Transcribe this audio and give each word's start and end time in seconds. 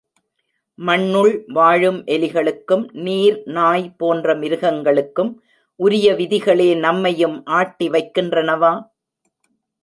மண்ணுள் 0.79 1.33
வாழும் 1.47 1.99
எலிகளுக்கும், 2.07 2.85
நீர் 3.03 3.37
நாய் 3.49 3.85
போன்ற 3.97 4.35
மிருகங்களுக்கும் 4.35 5.31
உரிய 5.79 6.07
விதிகளே 6.13 6.69
நம்மையும் 6.79 7.37
ஆட்டிவைக்கின்றனவா! 7.59 8.73